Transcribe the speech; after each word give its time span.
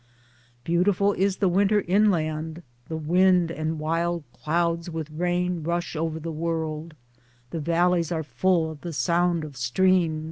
Beautiful 0.63 1.13
is 1.13 1.37
the 1.37 1.47
winter 1.47 1.81
inland; 1.87 2.63
the 2.87 2.97
wind 2.97 3.51
and 3.51 3.77
wild 3.77 4.23
clouds 4.33 4.89
with 4.89 5.11
rain 5.11 5.61
rush 5.61 5.95
over 5.95 6.19
the 6.19 6.31
world; 6.31 6.95
the 7.51 7.59
valleys 7.59 8.11
are 8.11 8.23
full 8.23 8.71
of 8.71 8.81
the 8.81 8.93
sound 8.93 9.43
of 9.43 9.55
streams. 9.55 10.19